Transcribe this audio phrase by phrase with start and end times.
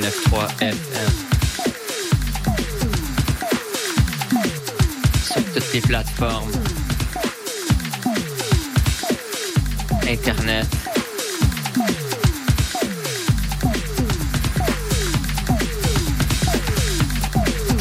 [0.00, 1.10] 89.3 FM.
[5.24, 6.52] Sur toutes les plateformes.
[10.08, 10.68] Internet.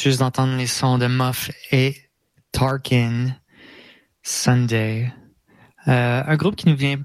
[0.00, 1.94] juste d'entendre les sons de Muff et
[2.52, 3.36] Tarkin,
[4.22, 5.12] Sunday.
[5.88, 6.98] Euh, un groupe qui nous vient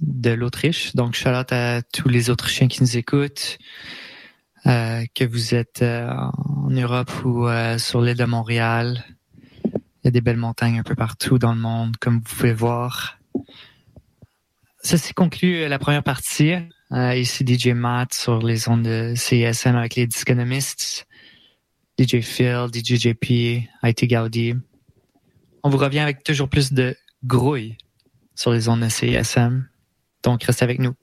[0.00, 3.58] de l'Autriche, donc shout out à tous les Autrichiens qui nous écoutent,
[4.66, 7.46] euh, que vous êtes euh, en Europe ou
[7.78, 9.02] sur l'île de Montréal.
[9.64, 12.52] Il y a des belles montagnes un peu partout dans le monde, comme vous pouvez
[12.52, 13.18] voir.
[14.82, 16.54] Ceci conclut la première partie.
[16.90, 21.06] Ici DJ Matt sur les ondes de CISM avec les disconomistes.
[22.02, 24.54] DJ Phil, DJ JP, IT Gaudi.
[25.62, 27.76] On vous revient avec toujours plus de grouille
[28.34, 29.68] sur les ondes de CISM.
[30.24, 30.94] Donc, restez avec nous.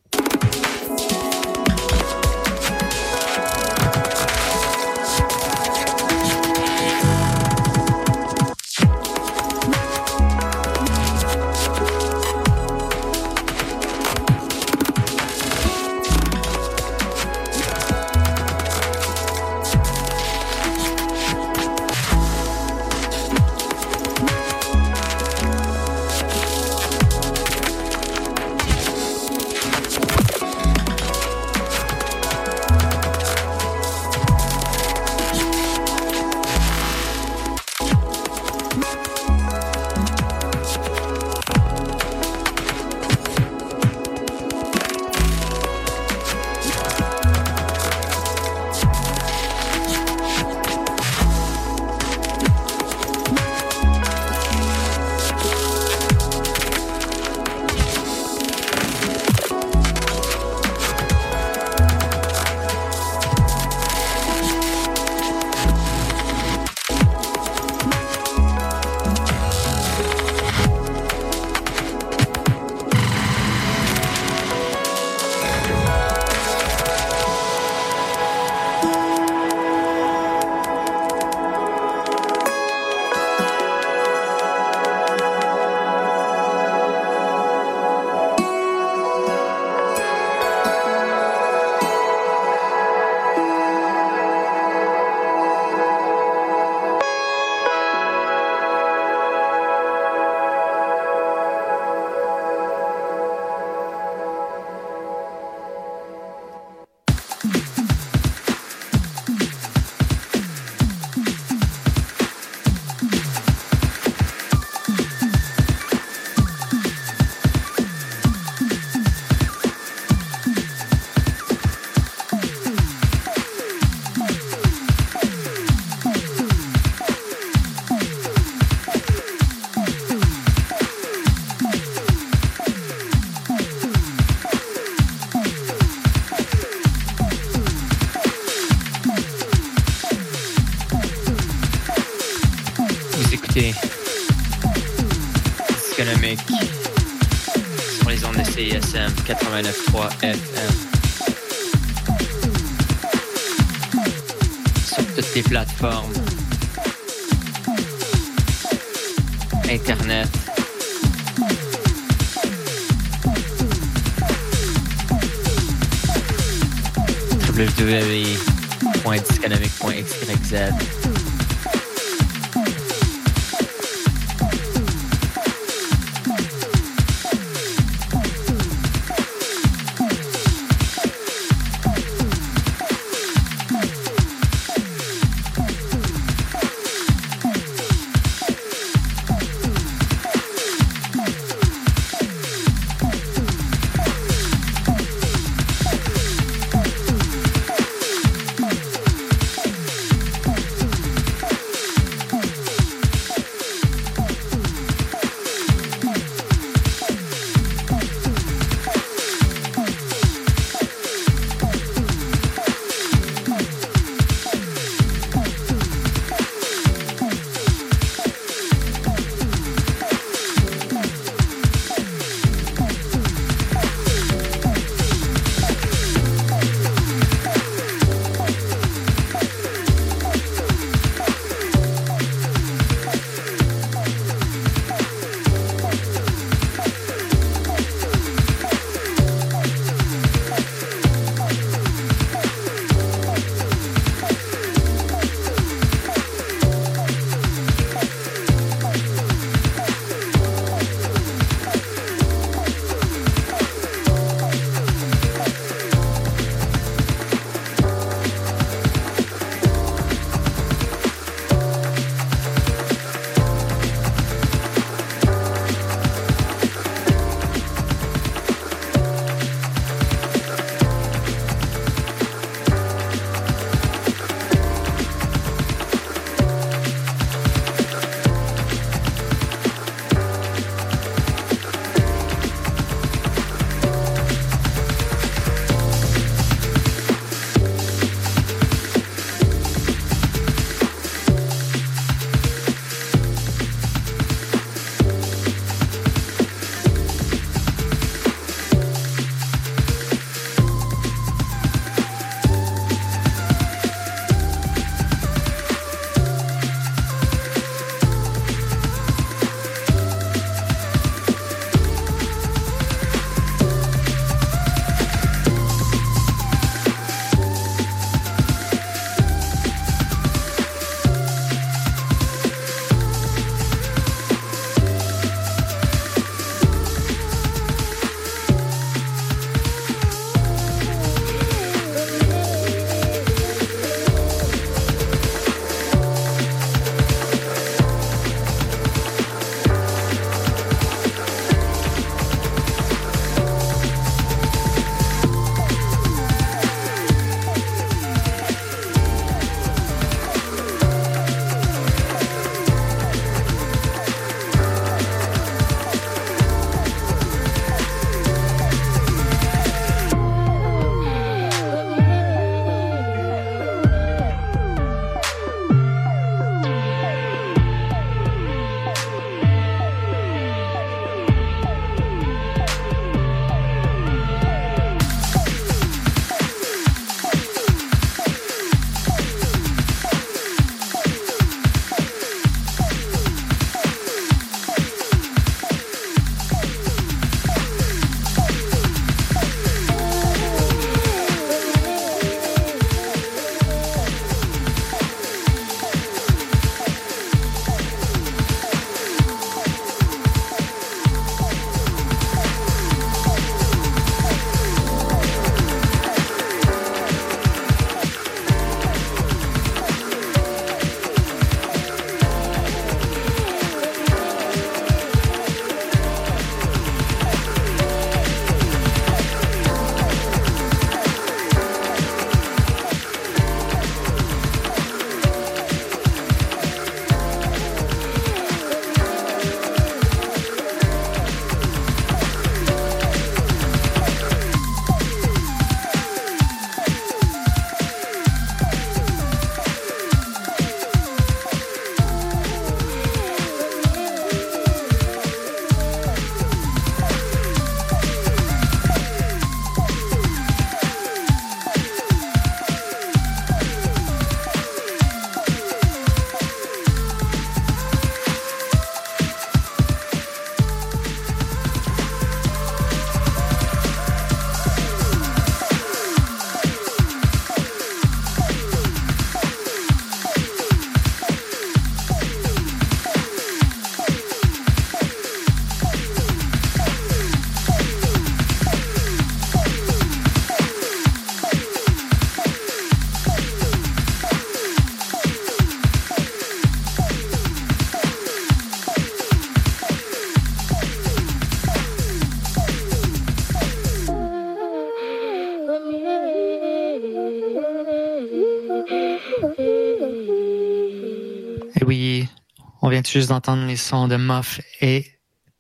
[503.12, 505.06] Juste d'entendre les sons de Muff et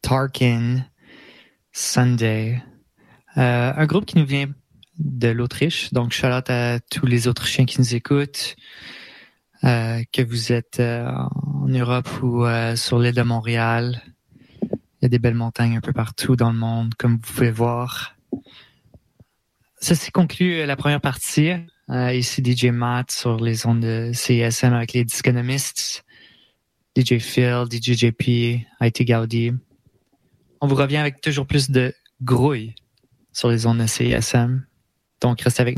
[0.02, 0.86] Tarkin,
[1.72, 2.62] Sunday.
[3.38, 4.48] Euh, un groupe qui nous vient
[5.00, 8.56] de l'Autriche, donc shout out à tous les Autrichiens qui nous écoutent,
[9.64, 14.02] euh, que vous êtes euh, en Europe ou sur l'île de Montréal.
[14.62, 17.52] Il y a des belles montagnes un peu partout dans le monde, comme vous pouvez
[17.52, 18.16] voir.
[19.82, 21.54] Ceci conclut la première partie.
[21.90, 26.06] Ici DJ Matt sur les ondes de CISM avec les disconomistes.
[27.00, 29.54] DJ Phil, DJ JP, IT Gaudi.
[30.60, 32.76] On vous revient avec toujours plus de grouille
[33.32, 34.66] sur les ondes de CISM.
[35.22, 35.78] Donc, restez avec.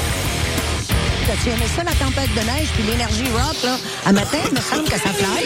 [1.27, 3.77] T'as-tu aimé ça, la tempête de neige puis l'énergie rock, là?
[4.05, 5.45] À matin, il me semble que ça fly.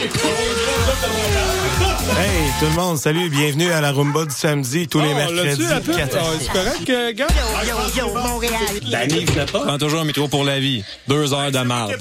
[2.18, 5.62] Hey, tout le monde, salut, bienvenue à la Rumba du samedi, tous les Oh, mercredis.
[5.64, 5.96] l'as-tu, la pub?
[5.98, 6.28] 4 à six.
[6.46, 7.28] C'est correct, euh, gars?
[7.68, 7.76] Yo,
[8.08, 8.54] yo, Montréal.
[8.90, 9.46] Danny, pas.
[9.46, 10.84] Prends toujours un micro pour la vie.
[11.08, 11.96] Deux heures de marde.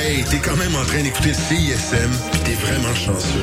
[0.00, 3.42] Hey, t'es quand même en train d'écouter CISM, pis t'es vraiment chanceux.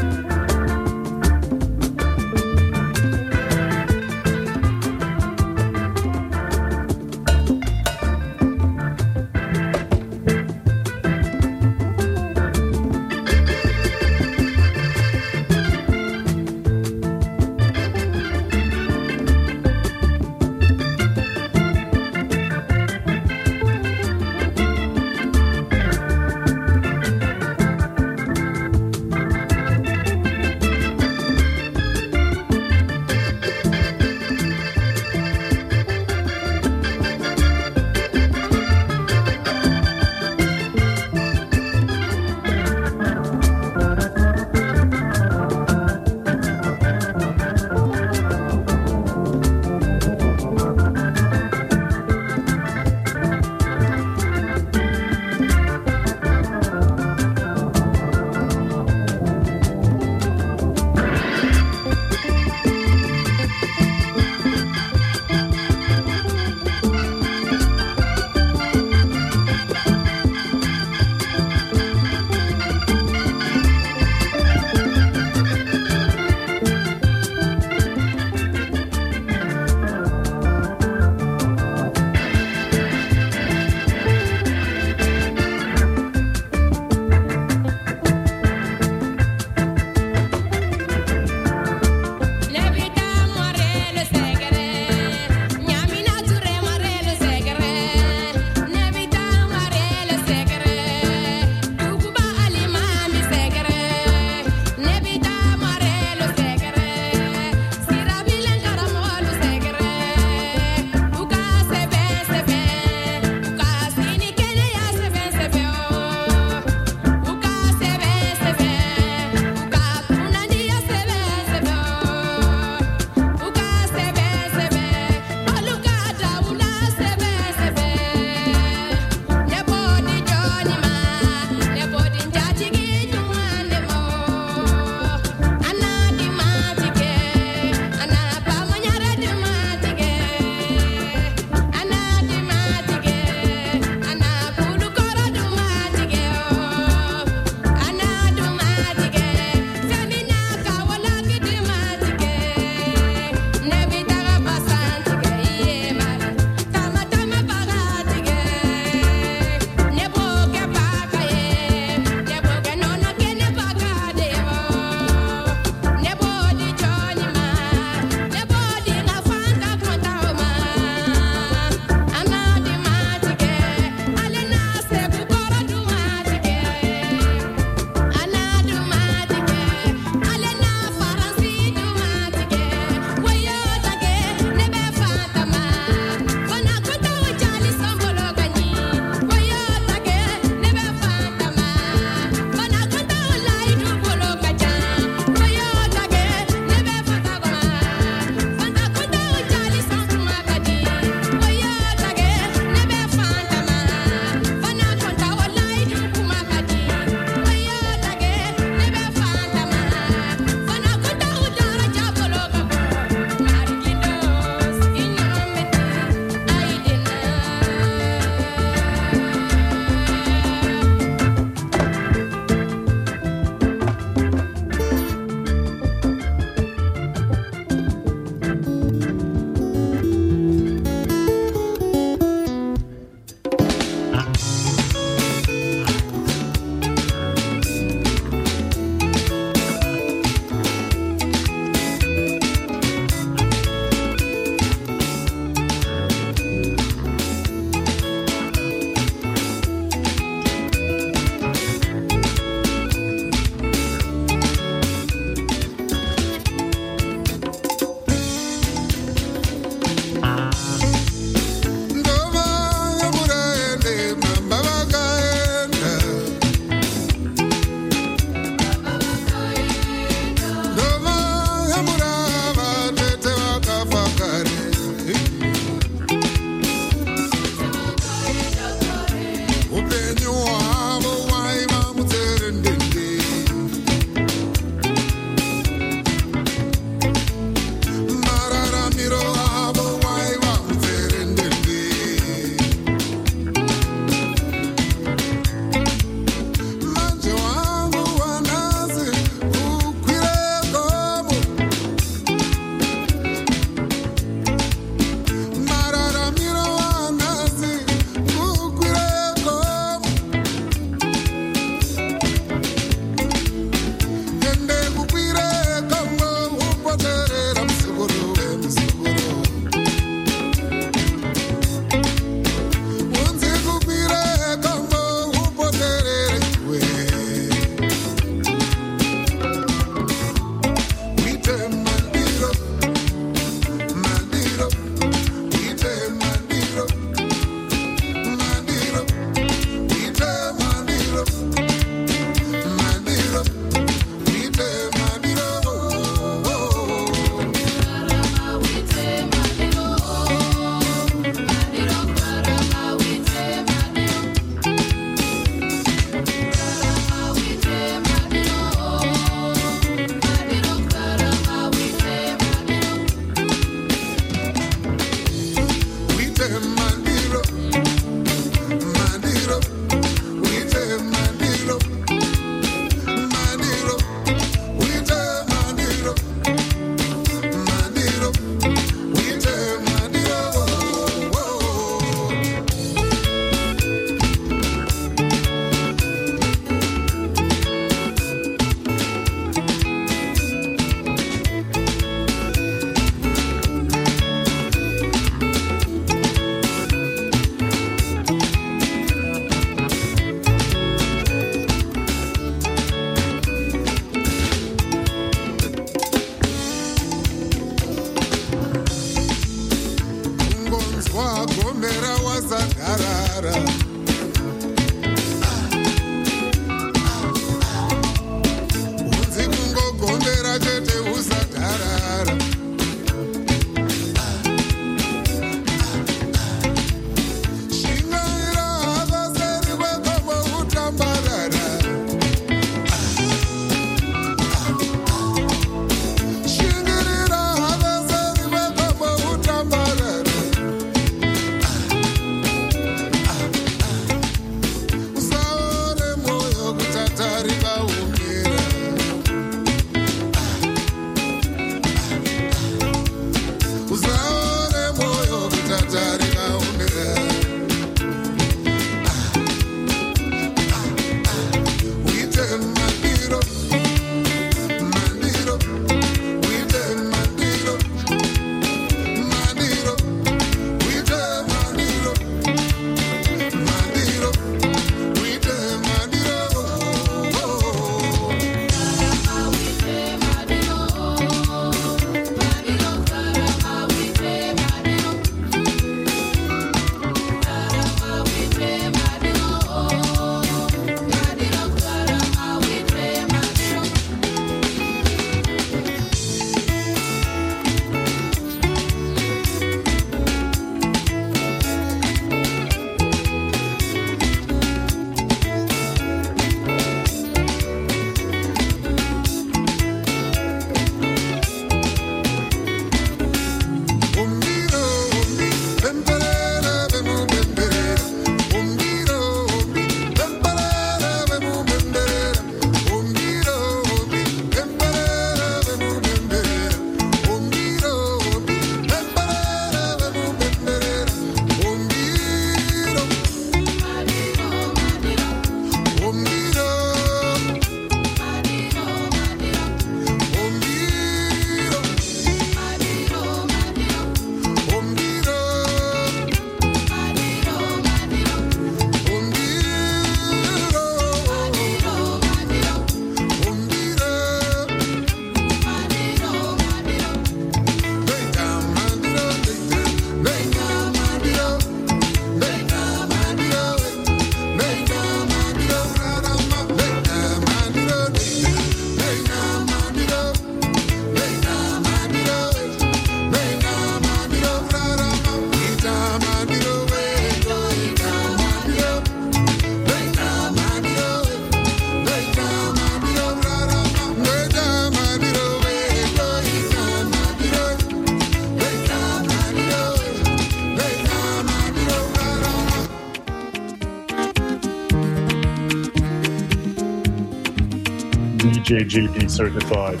[598.84, 600.00] GP certified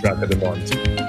[0.00, 1.07] track at the moment.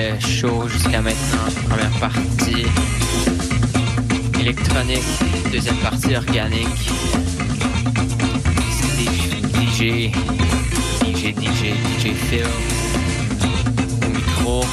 [0.00, 1.46] Le show jusqu'à maintenant.
[1.68, 2.64] Première partie
[4.40, 5.02] électronique,
[5.52, 6.90] deuxième partie organique.
[8.98, 10.10] DJ,
[11.04, 12.46] DJ, DJ, DJ Phil
[14.12, 14.64] micro,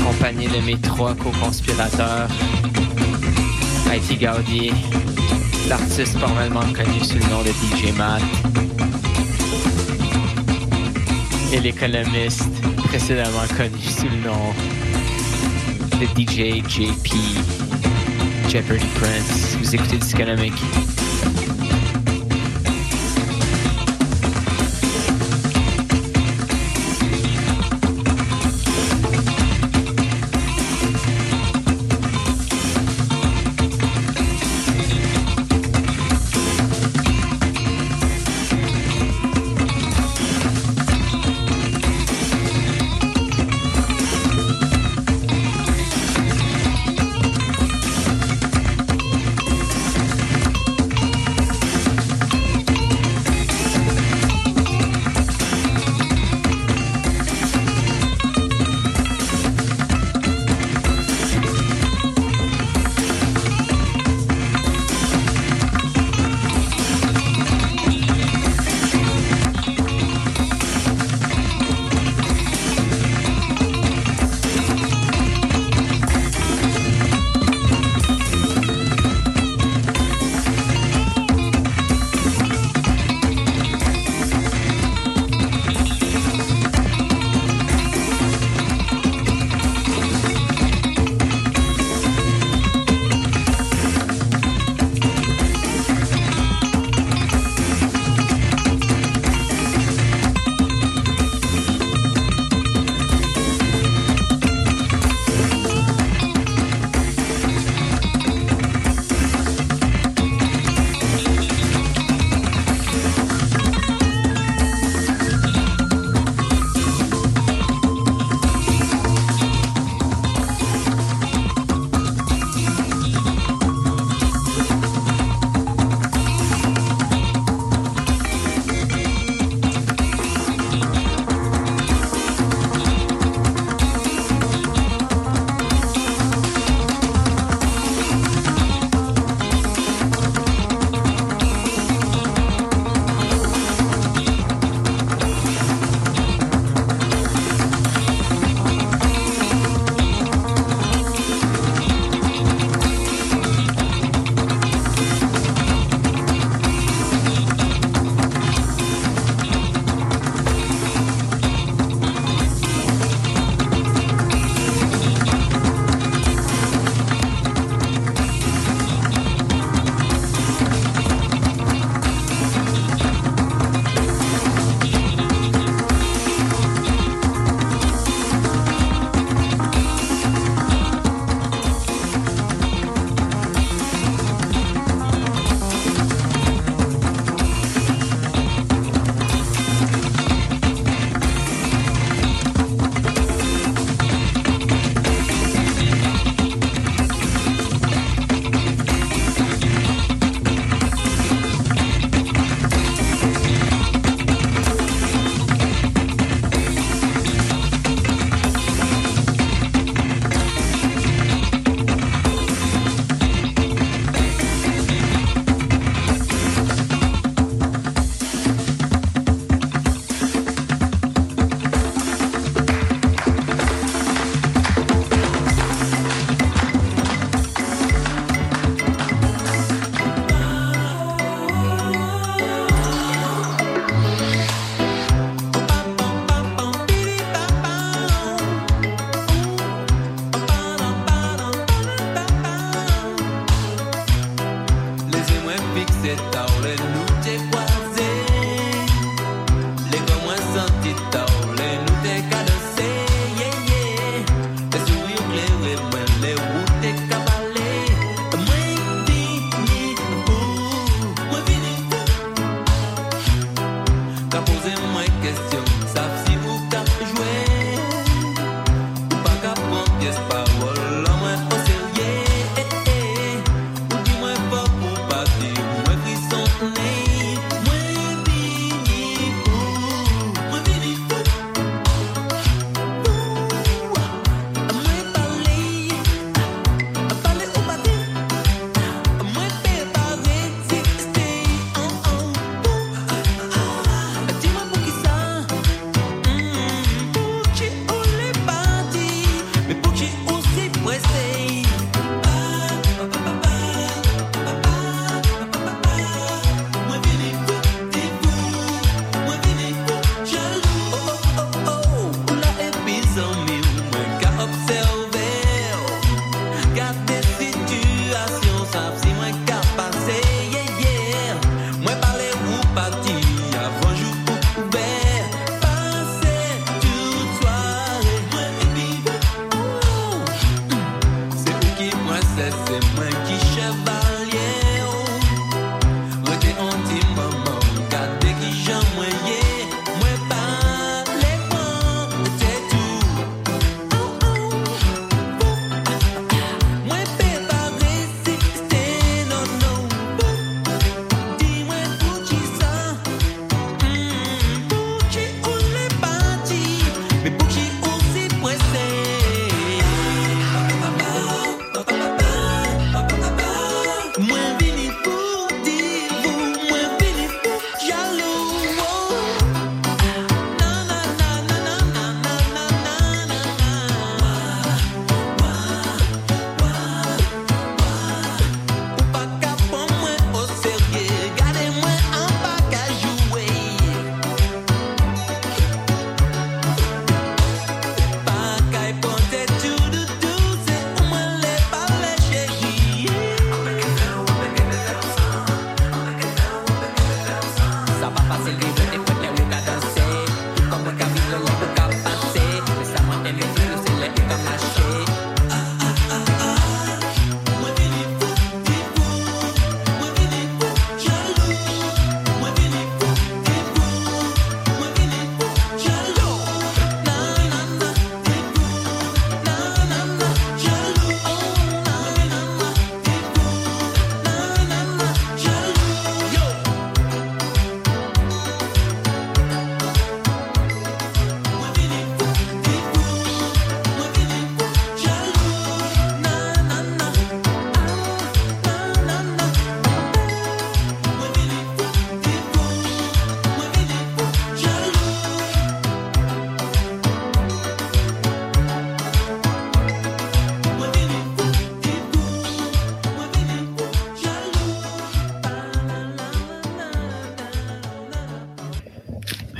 [0.00, 2.28] accompagné de mes trois co-conspirateurs.
[3.92, 4.70] IT Gaudi,
[5.68, 8.22] l'artiste formellement connu sous le nom de DJ Matt.
[11.52, 12.44] Et l'économiste
[12.88, 14.54] précédemment connu sous le nom
[16.00, 17.12] de DJ JP
[18.48, 19.56] Jeopardy Prince.
[19.60, 20.54] Vous écoutez Disconomique.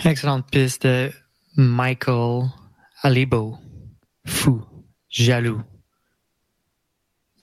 [0.04, 1.12] Excellente piste de
[1.56, 2.48] Michael
[3.02, 3.58] Alibo.
[4.24, 4.62] Fou,
[5.08, 5.60] jaloux.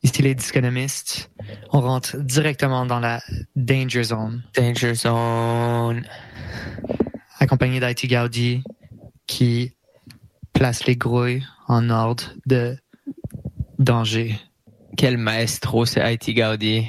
[0.03, 1.31] Ici les disconomistes.
[1.71, 3.21] On rentre directement dans la
[3.55, 4.43] Danger Zone.
[4.55, 6.05] Danger Zone.
[7.39, 8.63] Accompagné d'IT Gaudi
[9.27, 9.75] qui
[10.53, 12.77] place les grouilles en ordre de
[13.79, 14.39] danger.
[14.95, 16.87] Quel maestro c'est IT Gaudi.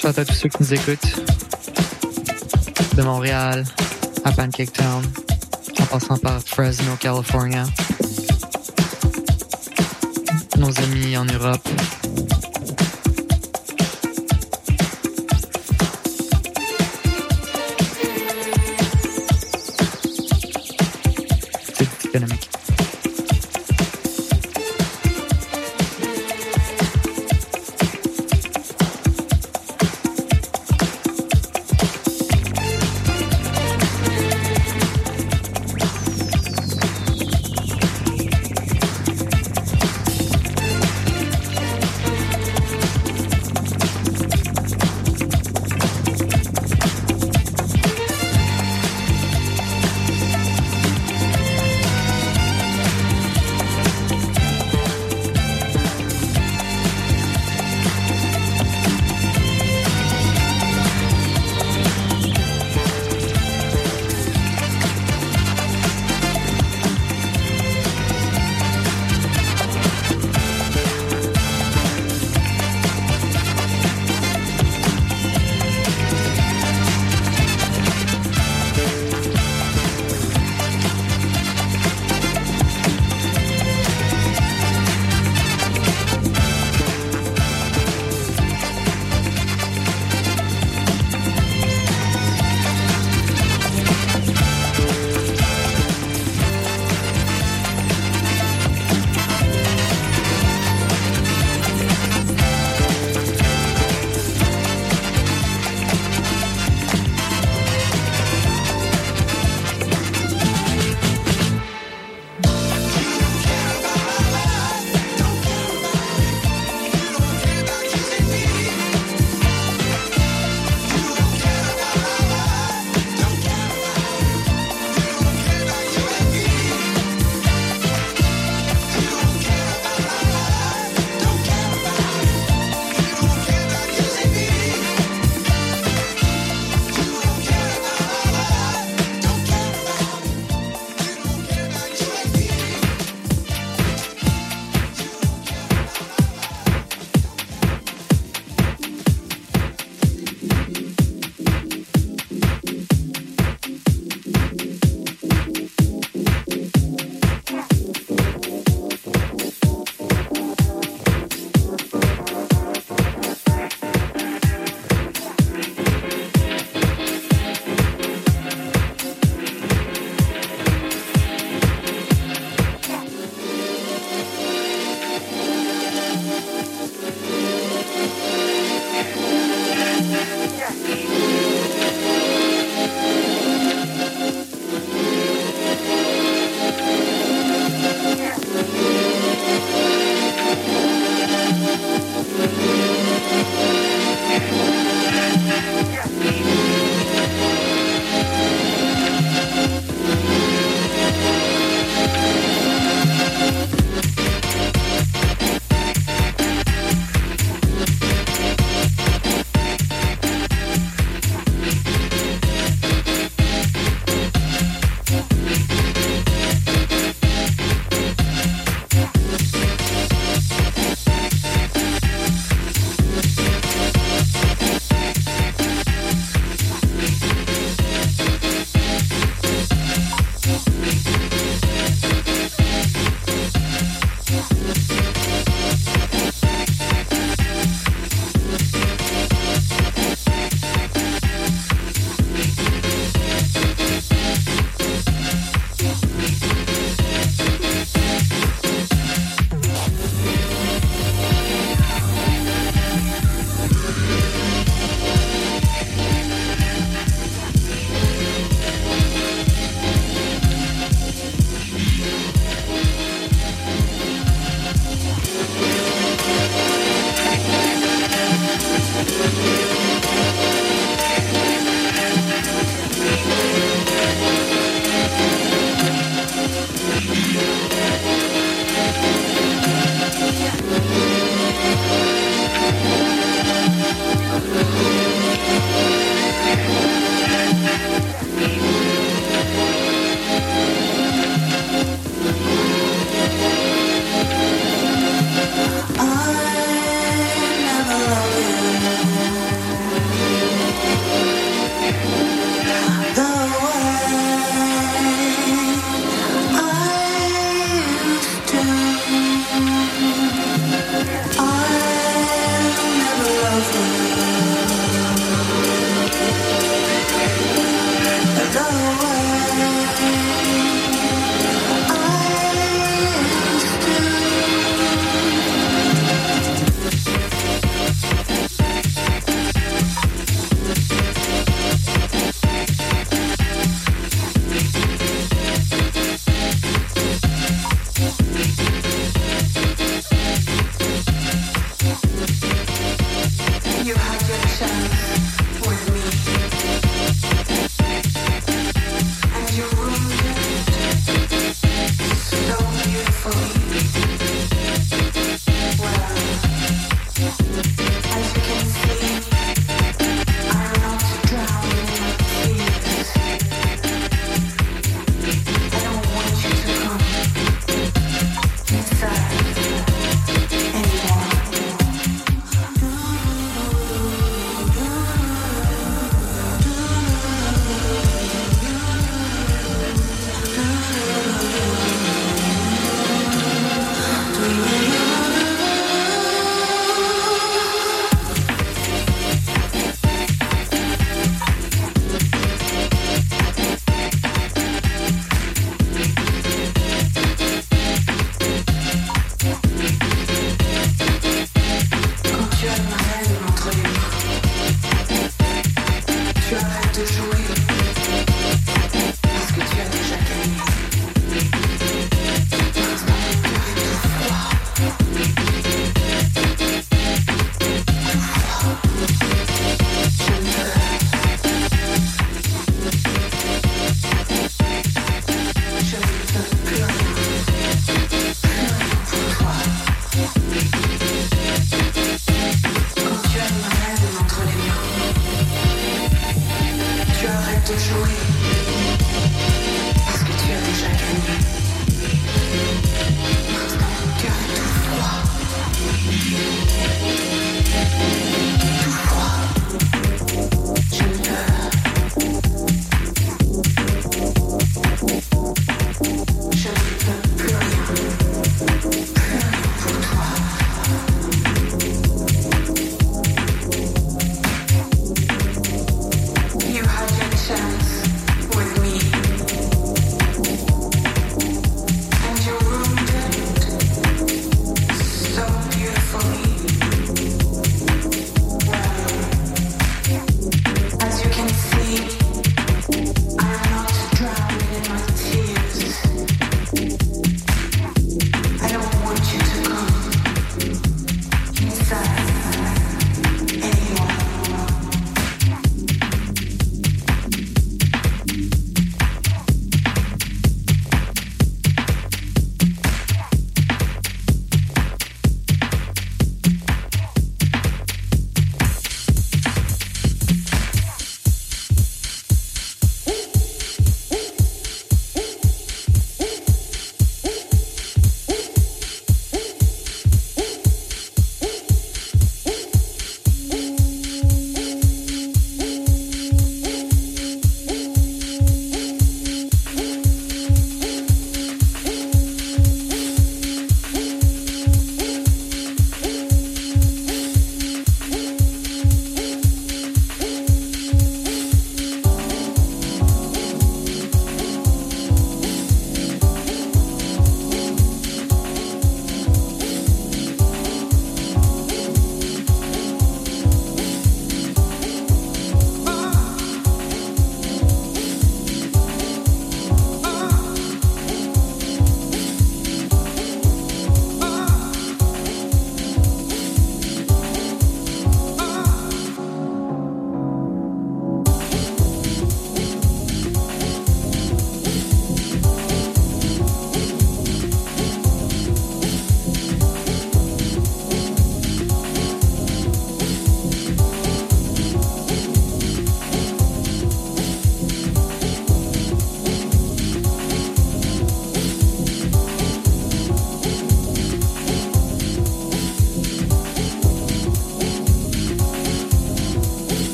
[0.00, 1.20] Shout à tous ceux qui nous écoutent.
[2.94, 3.66] De Montréal
[4.24, 5.04] à Pancake Town,
[5.78, 7.64] en passant par Fresno, California.
[10.56, 11.68] Nos amis en Europe.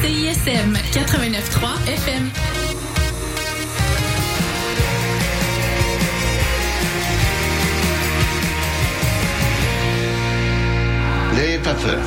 [0.01, 2.31] CISM 89.3 FM.
[11.35, 11.99] N'ayez pas peur.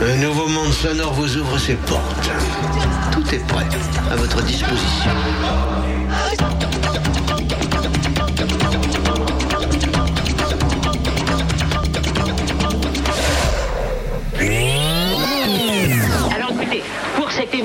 [0.00, 2.30] Un nouveau monde sonore vous ouvre ses portes.
[3.12, 3.66] Tout est prêt,
[4.10, 5.10] à votre disposition.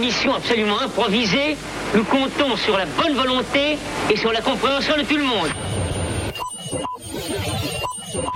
[0.04, 1.56] Émission absolument improvisée,
[1.96, 3.78] nous comptons sur la bonne volonté
[4.12, 5.48] et sur la compréhension de tout le monde.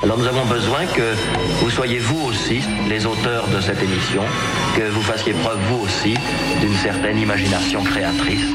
[0.02, 1.14] Alors nous avons besoin que
[1.60, 4.24] vous soyez vous aussi les auteurs de cette émission,
[4.78, 6.14] que vous fassiez preuve vous aussi
[6.62, 8.48] d'une certaine imagination créatrice.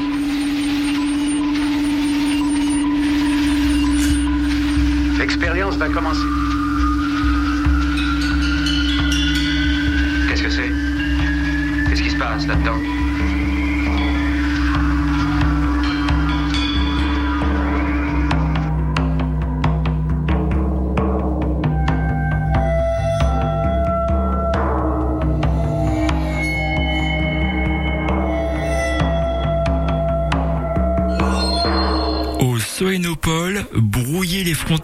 [5.19, 6.27] L'expérience va commencer.
[10.29, 10.71] Qu'est-ce que c'est?
[11.89, 12.92] Qu'est-ce qui se passe là-dedans?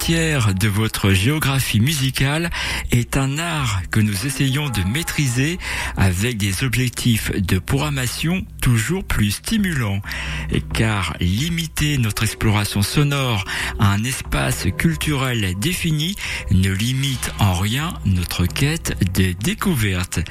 [0.09, 2.49] De votre géographie musicale
[2.89, 5.59] est un art que nous essayons de maîtriser
[5.97, 10.01] avec des objectifs de programmation toujours plus stimulants.
[10.73, 13.45] Car limiter notre exploration sonore
[13.77, 16.15] à un espace culturel défini
[16.49, 20.21] ne limite en rien notre quête de découverte.